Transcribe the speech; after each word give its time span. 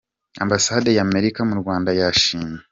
Ambasade 0.43 0.89
ya 0.97 1.03
Amerika 1.07 1.39
mu 1.49 1.55
Rwanda 1.61 1.89
yashimiye 1.99 2.61